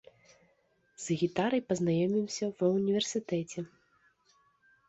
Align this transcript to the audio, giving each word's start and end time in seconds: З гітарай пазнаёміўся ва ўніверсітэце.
З 1.03 1.17
гітарай 1.23 1.61
пазнаёміўся 1.71 2.45
ва 2.63 2.71
ўніверсітэце. 2.75 3.59